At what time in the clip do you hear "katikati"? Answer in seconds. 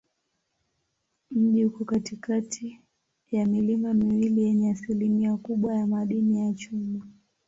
1.85-2.79